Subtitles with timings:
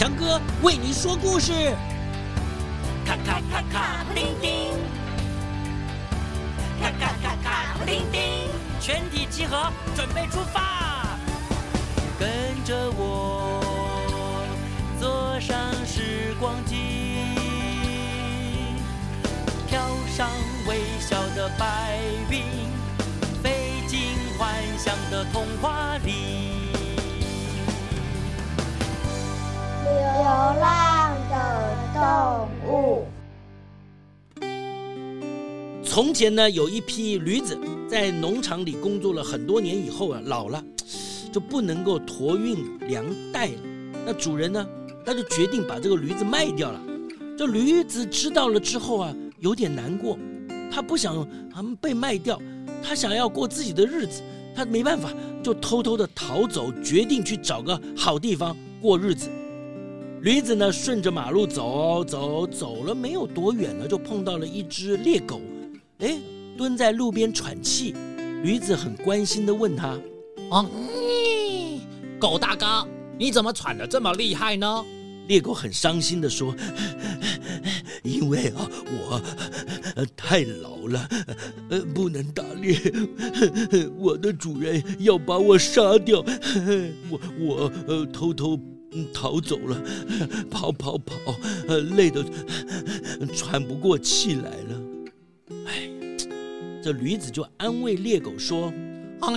[0.00, 1.52] 强哥为你说故事。
[3.04, 4.72] 咔咔咔咔，布丁丁，
[6.80, 8.48] 咔咔咔咔，布丁丁，
[8.80, 11.18] 全体集合，准备出发。
[12.18, 12.30] 跟
[12.64, 13.62] 着我，
[14.98, 15.54] 坐上
[15.84, 16.76] 时光机，
[19.68, 19.82] 飘
[20.16, 20.30] 上
[20.66, 21.98] 微笑的白
[22.30, 22.42] 云，
[23.42, 26.59] 飞进幻想的童话里。
[30.50, 33.04] 流浪的动物。
[35.84, 37.56] 从前呢，有一批驴子
[37.88, 40.62] 在农场里工作了很多年以后啊，老了
[41.32, 42.56] 就不能够驮运
[42.88, 43.60] 粮袋了。
[44.04, 44.66] 那主人呢，
[45.06, 46.80] 他就决定把这个驴子卖掉了。
[47.38, 50.18] 这驴子知道了之后啊，有点难过，
[50.72, 52.40] 他不想他们被卖掉，
[52.82, 54.20] 他想要过自己的日子，
[54.52, 55.10] 他没办法，
[55.44, 59.30] 就偷偷的逃走，决定去找个好地方过日子。
[60.22, 65.40] 驴子呢，顺着马路走走走了没有多远呢，就碰到了一只猎狗，
[66.00, 66.18] 哎，
[66.58, 67.94] 蹲在路边喘气。
[68.42, 69.98] 驴子很关心的问他
[70.50, 70.68] ：“啊，
[72.18, 72.86] 狗大哥，
[73.18, 74.84] 你怎么喘的这么厉害呢？”
[75.26, 76.54] 猎狗很伤心的说
[78.04, 79.22] ：“因为啊，我
[80.16, 81.08] 太老了，
[81.70, 82.78] 呃不能打猎，
[83.96, 86.22] 我的主人要把我杀掉，
[87.08, 88.60] 我我呃偷偷。”
[89.12, 89.82] 逃走了，
[90.50, 91.14] 跑跑跑，
[91.68, 92.24] 呃，累得
[93.34, 94.80] 喘不过气来了。
[95.66, 95.88] 哎，
[96.82, 98.72] 这驴子就安慰猎狗说
[99.20, 99.32] ：“啊，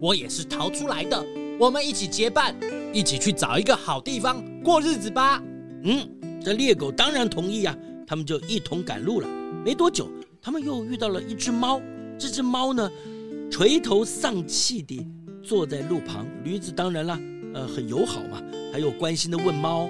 [0.00, 1.24] 我也是逃出来的，
[1.58, 2.54] 我们一起结伴，
[2.92, 5.42] 一起去找一个好地方过日子吧。”
[5.84, 6.08] 嗯，
[6.44, 9.28] 这猎狗当然同意呀，他们就一同赶路了。
[9.64, 10.08] 没多久，
[10.42, 11.80] 他们又遇到了一只猫。
[12.18, 12.90] 这只猫呢，
[13.50, 15.06] 垂头丧气地
[15.42, 16.26] 坐在路旁。
[16.44, 17.18] 驴子当然了。
[17.56, 18.38] 呃，很友好嘛，
[18.70, 19.88] 还有关心的问猫：“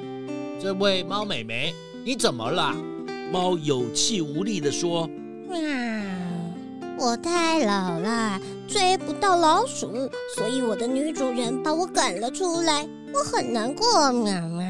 [0.62, 2.72] 这位猫美眉，你怎么了？”
[3.32, 5.10] 猫有气无力的说
[5.50, 6.06] ：“啊，
[6.96, 14.64] 我太老了，追不到老鼠，所以我的女主人把我赶了出来，我很难过。”喵喵。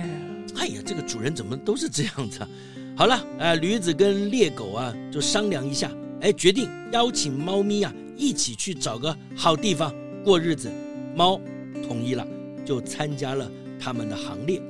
[0.56, 2.48] 哎呀，这个主人怎么都是这样子啊？
[2.96, 5.90] 好了，呃，驴子跟猎狗啊就商量一下，
[6.22, 10.72] 哎，决定邀请猫咪啊一起去找个好地方过日子。
[11.14, 11.38] 猫
[11.86, 12.26] 同意了。
[12.66, 13.48] 就参加了
[13.80, 14.60] 他们的行列，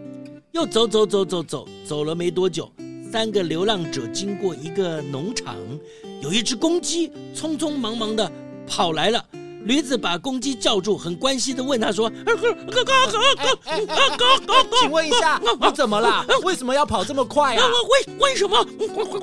[0.52, 2.70] 又走走走走走，走了没多久，
[3.10, 5.56] 三个流浪者经过一个农场，
[6.20, 8.30] 有一只公鸡匆匆忙忙的
[8.66, 9.24] 跑来了。
[9.64, 16.24] 驴子把公鸡叫住，很关心的问他说：“哥哥哥哥哥哥，请问一下，你怎么了？
[16.44, 17.66] 为什么要跑这么快啊？
[18.06, 18.64] 为为什么？
[18.78, 19.18] 哥哥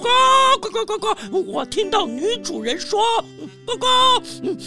[0.60, 3.02] 哥哥哥哥，我听到女主人说，
[3.66, 3.88] 哥哥，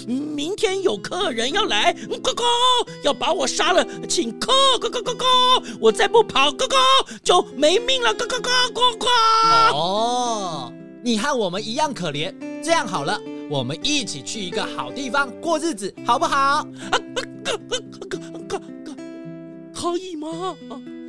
[0.07, 1.93] 明天有客人要来，
[2.23, 2.45] 哥哥
[3.03, 5.25] 要把我杀了请客，哥哥哥哥，
[5.81, 6.77] 我再不跑，哥哥
[7.23, 9.07] 就没命了，哥哥哥哥哥。
[9.73, 16.37] 哦，你和我们一样可怜，这样好了。”我们一起去一个好地方过日子，好不好？
[16.37, 16.67] 啊，
[17.45, 17.79] 可可
[18.09, 18.19] 可
[18.49, 18.61] 可
[19.73, 20.57] 可以吗？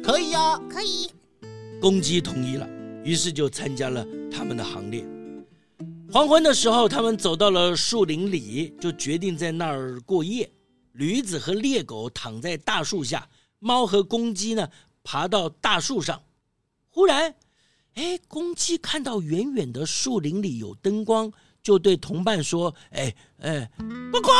[0.03, 1.09] 可以呀，可以。
[1.81, 2.69] 公鸡同意了，
[3.03, 5.03] 于是就参加了他们的行列。
[6.11, 10.49] 黄昏的时候，他们走到了树林里，就决定在那儿过夜。
[10.93, 13.27] 驴子和猎狗躺在大树下，
[13.59, 14.67] 猫和公鸡呢
[15.03, 16.21] 爬到大树上。
[16.89, 17.35] 忽然，
[17.95, 21.31] 哎，公鸡看到远远的树林里有灯光。
[21.61, 23.69] 就对同伴说：“哎哎，
[24.09, 24.31] 哥哥，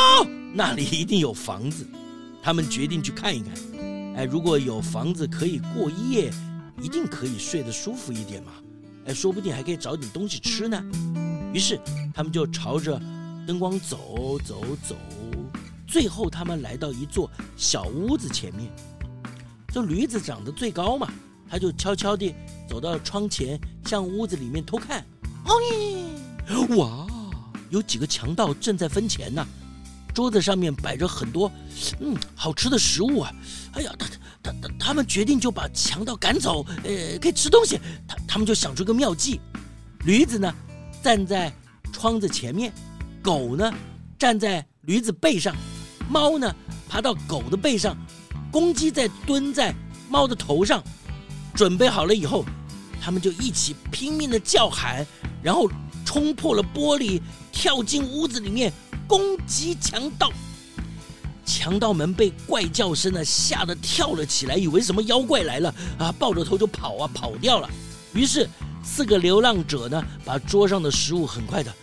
[0.53, 1.85] 那里一定有房子。
[2.41, 3.53] 他们决定去看一看。
[4.15, 6.31] 哎，如果有房子可以过夜，
[6.81, 8.53] 一定可以睡得舒服一点嘛。
[9.07, 10.83] 哎，说不定还可以找点东西吃呢。
[11.53, 11.79] 于是
[12.13, 13.01] 他们就朝着
[13.47, 14.95] 灯光走走走，
[15.87, 18.69] 最后他们来到一座小屋子前面。
[19.69, 21.07] 这驴子长得最高嘛，
[21.49, 22.35] 他就悄悄地
[22.67, 25.05] 走到窗前，向屋子里面偷看。
[25.45, 27.07] 哦，哇！
[27.69, 29.45] 有几个强盗正在分钱呢，
[30.13, 31.51] 桌子上面摆着很多，
[31.99, 33.31] 嗯，好吃的食物啊！
[33.73, 34.07] 哎呀，他
[34.79, 37.79] 他们决定就把强盗赶走，呃，可以吃东西。
[38.07, 39.39] 他他们就想出个妙计，
[40.05, 40.53] 驴子呢
[41.03, 41.51] 站在
[41.91, 42.71] 窗子前面，
[43.21, 43.71] 狗呢
[44.17, 45.55] 站在驴子背上，
[46.09, 46.53] 猫呢
[46.89, 47.97] 爬到狗的背上，
[48.51, 49.73] 公鸡在蹲在
[50.09, 50.83] 猫的头上。
[51.53, 52.45] 准备好了以后，
[53.01, 55.05] 他们就一起拼命的叫喊，
[55.41, 55.69] 然后
[56.05, 57.21] 冲破了玻璃。
[57.49, 58.71] 跳进屋子里面
[59.07, 60.31] 攻击强盗，
[61.47, 67.69] 强盗们被怪叫声呢吓得跳了起来，以为什么妖怪来了啊，抱着头就跑啊，跑掉了。
[68.13, 68.47] 于是
[68.83, 71.73] 四个流浪者呢，把桌上的食物很快的，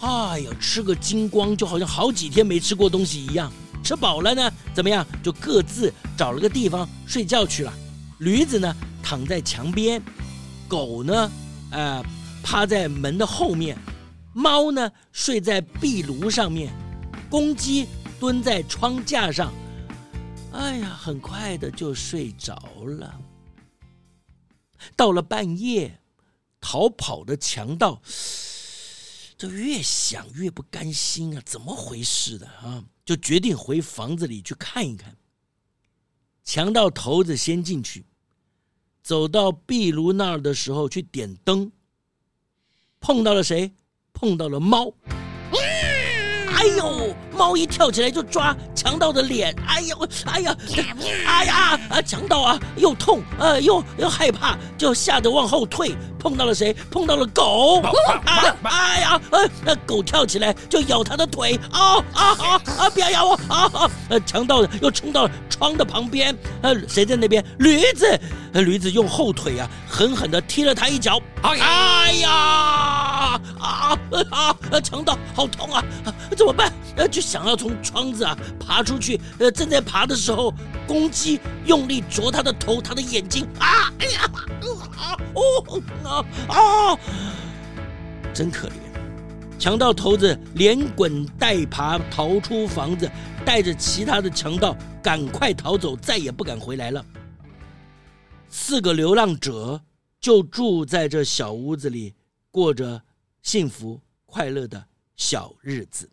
[0.00, 3.52] 哎呀，吃个精光，就好像好几天没吃过东西一样。
[3.84, 5.06] 吃饱了呢，怎么样？
[5.22, 7.72] 就各自找了个地方睡觉去了。
[8.18, 10.02] 驴子呢躺在墙边，
[10.66, 11.30] 狗呢，
[11.70, 12.02] 呃，
[12.42, 13.76] 趴在门的后面，
[14.32, 16.72] 猫呢睡在壁炉上面，
[17.30, 17.86] 公鸡
[18.20, 19.50] 蹲在窗架上。
[20.52, 23.18] 哎呀，很快的就睡着了。
[24.94, 25.98] 到了半夜，
[26.60, 28.02] 逃跑的强盗，
[29.38, 32.84] 这越想越不甘心啊，怎么回事的啊？
[33.06, 35.16] 就决定回房子里去看一看。
[36.44, 38.04] 强盗头子先进去，
[39.02, 41.72] 走到壁炉那儿的时候去点灯，
[43.00, 43.72] 碰到了谁？
[44.12, 44.92] 碰到了猫。
[46.52, 47.16] 哎呦！
[47.40, 50.54] 猫一跳起来就抓强盗的脸，哎呦，哎呀，
[51.26, 55.96] 哎呀，啊，强盗啊，又痛，呃，又又害怕，就吓得往后退。
[56.18, 56.76] 碰到了谁？
[56.90, 57.80] 碰到了狗。
[58.26, 61.58] 啊，哎呀，呃，那狗跳起来就咬他的腿。
[61.72, 62.90] 啊啊啊啊！
[62.90, 63.40] 不要咬我！
[63.48, 63.90] 啊！
[64.10, 66.36] 呃，强盗又冲到窗的旁边。
[66.60, 67.42] 呃，谁在那边？
[67.58, 68.20] 驴子。
[68.52, 71.18] 驴子用后腿啊，狠狠地踢了他一脚。
[71.40, 72.30] 哎呀！
[72.30, 73.98] 啊啊
[74.30, 74.80] 啊！
[74.84, 75.82] 强盗好痛啊！
[76.36, 76.70] 怎么办？
[76.96, 77.29] 呃，就。
[77.30, 80.52] 想要从窗子啊爬出去，呃，正在爬的时候，
[80.84, 84.28] 公鸡用力啄他的头，他的眼睛啊，哎呀，
[84.98, 86.98] 啊，哦，啊，啊，
[88.34, 88.72] 真可怜！
[89.60, 93.08] 强盗头子连滚带爬逃出房子，
[93.46, 97.04] 带着其他的强盗赶快逃走，再也不敢回来了。
[98.48, 99.80] 四个流浪者
[100.20, 102.12] 就住在这小屋子里，
[102.50, 103.00] 过着
[103.40, 104.84] 幸福快乐的
[105.14, 106.10] 小日子。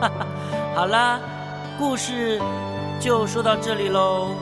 [0.74, 1.20] 好啦，
[1.78, 2.40] 故事
[2.98, 4.34] 就说到这里喽。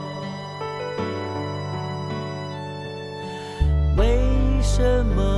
[3.96, 4.20] 为
[4.62, 5.37] 什么